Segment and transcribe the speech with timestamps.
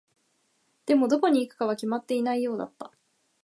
[0.87, 2.91] でも、どこに行くかは決まっていないようだった。